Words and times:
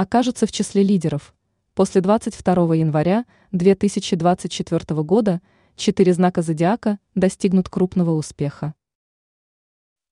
окажутся 0.00 0.46
в 0.46 0.52
числе 0.52 0.82
лидеров. 0.82 1.34
После 1.74 2.00
22 2.00 2.74
января 2.74 3.26
2024 3.52 5.02
года 5.02 5.42
четыре 5.76 6.14
знака 6.14 6.40
зодиака 6.40 6.98
достигнут 7.14 7.68
крупного 7.68 8.12
успеха. 8.12 8.72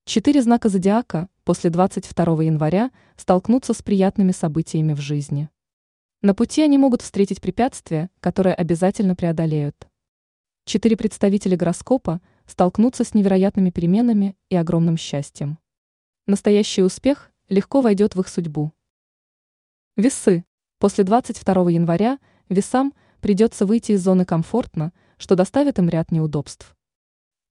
Четыре 0.05 0.43
знака 0.43 0.69
зодиака 0.69 1.31
после 1.45 1.71
22 1.71 2.43
января 2.43 2.91
столкнутся 3.17 3.73
с 3.73 3.81
приятными 3.81 4.33
событиями 4.33 4.93
в 4.93 5.01
жизни. 5.01 5.49
На 6.21 6.35
пути 6.35 6.61
они 6.61 6.77
могут 6.77 7.01
встретить 7.01 7.41
препятствия, 7.41 8.11
которые 8.21 8.55
обязательно 8.55 9.17
преодолеют. 9.17 9.89
Четыре 10.67 10.99
представителя 10.99 11.57
гороскопа 11.57 12.21
столкнутся 12.45 13.05
с 13.05 13.15
невероятными 13.15 13.71
переменами 13.71 14.37
и 14.51 14.57
огромным 14.57 14.99
счастьем. 14.99 15.59
Настоящий 16.27 16.83
успех 16.83 17.33
легко 17.49 17.81
войдет 17.81 18.17
в 18.17 18.21
их 18.21 18.29
судьбу. 18.29 18.75
Весы. 19.99 20.45
После 20.79 21.03
22 21.03 21.73
января 21.73 22.21
весам 22.49 22.95
придется 23.21 23.67
выйти 23.67 23.93
из 23.93 24.05
зоны 24.05 24.25
комфортно, 24.25 24.93
что 25.17 25.35
доставит 25.35 25.81
им 25.81 25.89
ряд 25.89 26.13
неудобств. 26.13 26.77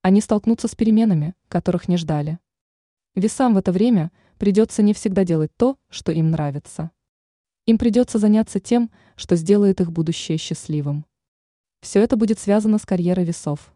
Они 0.00 0.22
столкнутся 0.22 0.66
с 0.66 0.74
переменами, 0.74 1.34
которых 1.48 1.88
не 1.88 1.98
ждали. 1.98 2.38
Весам 3.14 3.52
в 3.52 3.58
это 3.58 3.70
время 3.70 4.10
придется 4.38 4.80
не 4.80 4.94
всегда 4.94 5.26
делать 5.26 5.50
то, 5.58 5.76
что 5.90 6.10
им 6.10 6.30
нравится. 6.30 6.90
Им 7.66 7.76
придется 7.76 8.18
заняться 8.18 8.60
тем, 8.60 8.90
что 9.14 9.36
сделает 9.36 9.82
их 9.82 9.92
будущее 9.92 10.38
счастливым. 10.38 11.04
Все 11.82 12.00
это 12.00 12.16
будет 12.16 12.38
связано 12.38 12.78
с 12.78 12.86
карьерой 12.86 13.26
весов. 13.26 13.74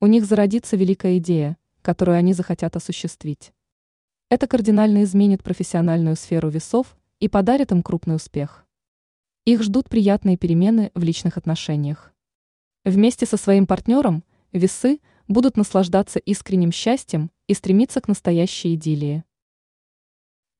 У 0.00 0.08
них 0.08 0.24
зародится 0.24 0.76
великая 0.76 1.18
идея, 1.18 1.58
которую 1.80 2.18
они 2.18 2.32
захотят 2.32 2.74
осуществить. 2.74 3.52
Это 4.30 4.48
кардинально 4.48 5.04
изменит 5.04 5.44
профессиональную 5.44 6.16
сферу 6.16 6.48
весов 6.48 6.96
и 7.24 7.28
подарит 7.28 7.72
им 7.72 7.82
крупный 7.82 8.16
успех. 8.16 8.66
Их 9.46 9.62
ждут 9.62 9.88
приятные 9.88 10.36
перемены 10.36 10.90
в 10.94 11.02
личных 11.02 11.38
отношениях. 11.38 12.12
Вместе 12.84 13.24
со 13.24 13.38
своим 13.38 13.66
партнером 13.66 14.24
весы 14.52 15.00
будут 15.26 15.56
наслаждаться 15.56 16.18
искренним 16.18 16.70
счастьем 16.70 17.30
и 17.46 17.54
стремиться 17.54 18.02
к 18.02 18.08
настоящей 18.08 18.74
идиллии. 18.74 19.24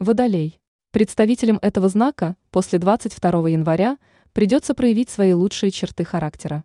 Водолей. 0.00 0.58
Представителям 0.91 1.58
этого 1.61 1.91
знака 1.91 2.34
после 2.50 2.78
22 2.78 3.50
января 3.50 3.98
придется 4.33 4.72
проявить 4.72 5.10
свои 5.10 5.34
лучшие 5.34 5.70
черты 5.70 6.03
характера. 6.03 6.64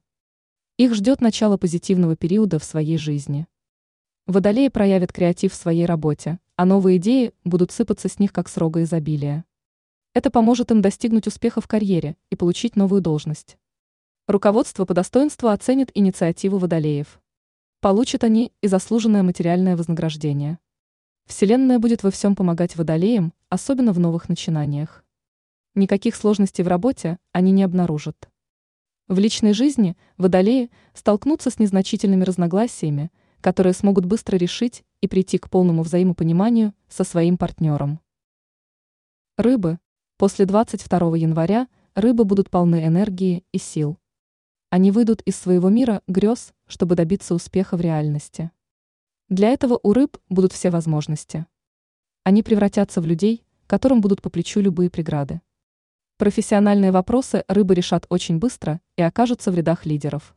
Их 0.77 0.95
ждет 0.95 1.19
начало 1.19 1.57
позитивного 1.57 2.15
периода 2.15 2.57
в 2.57 2.63
своей 2.63 2.97
жизни. 2.97 3.47
Водолеи 4.27 4.69
проявят 4.69 5.11
креатив 5.11 5.51
в 5.51 5.57
своей 5.57 5.85
работе, 5.85 6.39
а 6.55 6.63
новые 6.63 6.99
идеи 6.99 7.33
будут 7.43 7.73
сыпаться 7.73 8.07
с 8.07 8.17
них 8.17 8.31
как 8.31 8.47
с 8.47 8.55
рога 8.55 8.83
изобилия. 8.83 9.43
Это 10.13 10.31
поможет 10.31 10.71
им 10.71 10.81
достигнуть 10.81 11.27
успеха 11.27 11.61
в 11.61 11.67
карьере 11.67 12.17
и 12.31 12.35
получить 12.35 12.75
новую 12.75 13.01
должность. 13.01 13.57
Руководство 14.27 14.85
по 14.85 14.93
достоинству 14.93 15.49
оценит 15.49 15.91
инициативу 15.93 16.57
водолеев. 16.57 17.19
Получат 17.79 18.23
они 18.23 18.51
и 18.61 18.67
заслуженное 18.67 19.23
материальное 19.23 19.77
вознаграждение. 19.77 20.59
Вселенная 21.25 21.77
будет 21.77 22.01
во 22.03 22.11
всем 22.11 22.35
помогать 22.35 22.75
водолеям, 22.75 23.33
особенно 23.49 23.93
в 23.93 23.99
новых 23.99 24.29
начинаниях. 24.29 25.03
Никаких 25.75 26.15
сложностей 26.15 26.63
в 26.63 26.67
работе 26.67 27.19
они 27.31 27.51
не 27.51 27.63
обнаружат. 27.63 28.29
В 29.07 29.17
личной 29.19 29.53
жизни 29.53 29.95
водолеи 30.17 30.71
столкнутся 30.93 31.51
с 31.51 31.59
незначительными 31.59 32.23
разногласиями, 32.23 33.11
которые 33.41 33.73
смогут 33.73 34.05
быстро 34.05 34.37
решить 34.37 34.83
и 35.01 35.07
прийти 35.07 35.37
к 35.37 35.49
полному 35.49 35.83
взаимопониманию 35.83 36.73
со 36.87 37.03
своим 37.03 37.37
партнером. 37.37 37.99
Рыбы. 39.37 39.79
После 40.19 40.45
22 40.45 41.15
января 41.15 41.69
рыбы 41.95 42.25
будут 42.25 42.49
полны 42.49 42.85
энергии 42.85 43.45
и 43.53 43.57
сил. 43.57 43.97
Они 44.69 44.91
выйдут 44.91 45.21
из 45.21 45.37
своего 45.37 45.69
мира 45.69 46.01
грез, 46.07 46.53
чтобы 46.67 46.95
добиться 46.95 47.33
успеха 47.33 47.77
в 47.77 47.81
реальности. 47.81 48.51
Для 49.29 49.47
этого 49.47 49.79
у 49.81 49.93
рыб 49.93 50.17
будут 50.27 50.51
все 50.51 50.71
возможности. 50.71 51.45
Они 52.25 52.43
превратятся 52.43 52.99
в 52.99 53.05
людей, 53.05 53.45
которым 53.65 54.01
будут 54.01 54.21
по 54.21 54.29
плечу 54.29 54.59
любые 54.59 54.89
преграды. 54.89 55.39
Профессиональные 56.17 56.91
вопросы 56.91 57.45
рыбы 57.47 57.73
решат 57.73 58.05
очень 58.09 58.39
быстро 58.39 58.81
и 58.97 59.01
окажутся 59.01 59.51
в 59.51 59.55
рядах 59.55 59.85
лидеров. 59.85 60.35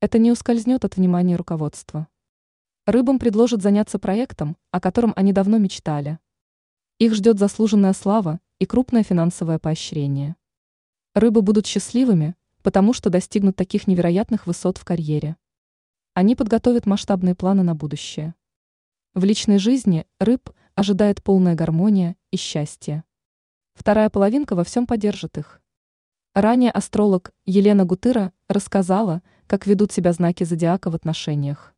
Это 0.00 0.18
не 0.18 0.30
ускользнет 0.30 0.84
от 0.84 0.94
внимания 0.94 1.34
руководства. 1.34 2.06
Рыбам 2.86 3.18
предложат 3.18 3.60
заняться 3.60 3.98
проектом, 3.98 4.56
о 4.70 4.80
котором 4.80 5.12
они 5.16 5.32
давно 5.32 5.58
мечтали. 5.58 6.20
Их 7.00 7.12
ждет 7.12 7.40
заслуженная 7.40 7.92
слава 7.92 8.38
и 8.60 8.66
крупное 8.66 9.02
финансовое 9.02 9.58
поощрение. 9.58 10.36
Рыбы 11.14 11.40
будут 11.40 11.66
счастливыми, 11.66 12.36
потому 12.62 12.92
что 12.92 13.08
достигнут 13.08 13.56
таких 13.56 13.86
невероятных 13.86 14.46
высот 14.46 14.76
в 14.76 14.84
карьере. 14.84 15.36
Они 16.12 16.36
подготовят 16.36 16.84
масштабные 16.84 17.34
планы 17.34 17.62
на 17.62 17.74
будущее. 17.74 18.34
В 19.14 19.24
личной 19.24 19.58
жизни 19.58 20.06
рыб 20.18 20.50
ожидает 20.74 21.22
полная 21.22 21.54
гармония 21.54 22.16
и 22.30 22.36
счастье. 22.36 23.02
Вторая 23.72 24.10
половинка 24.10 24.54
во 24.54 24.62
всем 24.62 24.86
поддержит 24.86 25.38
их. 25.38 25.62
Ранее 26.34 26.70
астролог 26.70 27.32
Елена 27.46 27.86
Гутыра 27.86 28.32
рассказала, 28.46 29.22
как 29.46 29.66
ведут 29.66 29.90
себя 29.90 30.12
знаки 30.12 30.44
зодиака 30.44 30.90
в 30.90 30.94
отношениях. 30.94 31.74